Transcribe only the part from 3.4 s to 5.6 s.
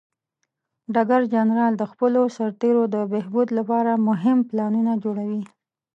لپاره مهم پلانونه جوړوي.